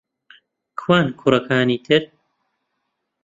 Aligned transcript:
کوان 0.79 1.05
کوڕەکانی 1.19 1.77
تر؟ 1.85 2.01